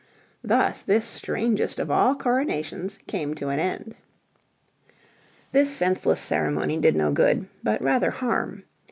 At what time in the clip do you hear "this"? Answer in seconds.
0.81-1.05, 5.51-5.69